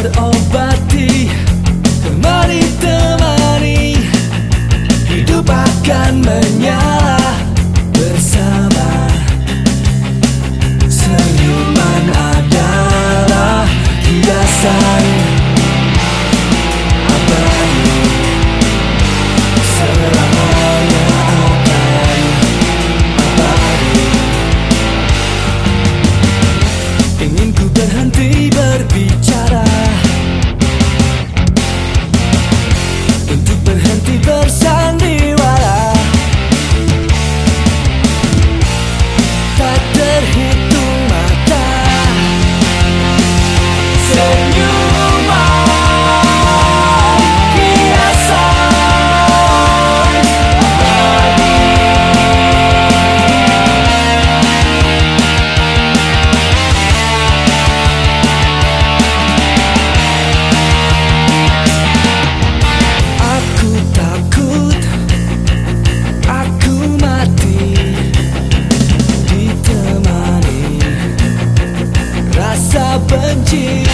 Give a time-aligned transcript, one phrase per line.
[0.00, 1.28] terobati
[2.00, 4.00] Temani temani.
[5.04, 6.79] Hidup akan menyatu.
[73.20, 73.89] 痕迹